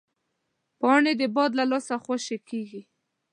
[0.79, 2.81] پاڼې د باد له لاسه خوشې کېږي